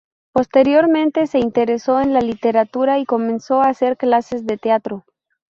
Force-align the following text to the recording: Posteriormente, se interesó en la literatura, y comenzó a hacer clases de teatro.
Posteriormente, 0.33 1.27
se 1.27 1.37
interesó 1.37 1.99
en 2.01 2.11
la 2.11 2.21
literatura, 2.21 2.97
y 2.97 3.05
comenzó 3.05 3.61
a 3.61 3.69
hacer 3.69 3.97
clases 3.97 4.47
de 4.47 4.57
teatro. 4.57 5.05